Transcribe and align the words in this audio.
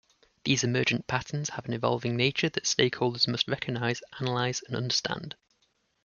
These 0.45 0.63
emergent 0.63 1.05
patterns 1.05 1.49
have 1.51 1.65
an 1.67 1.73
evolving 1.73 2.17
nature 2.17 2.49
that 2.49 2.63
stakeholders 2.63 3.27
must 3.27 3.47
recognize, 3.47 4.01
analyze 4.19 4.63
and 4.65 4.75
understand. 4.75 5.35